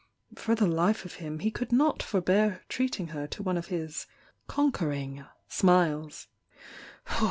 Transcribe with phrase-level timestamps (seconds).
[0.33, 4.07] For the life of hun he could not forbear treating her to one of his
[4.47, 6.25] "conquer ing" smiles.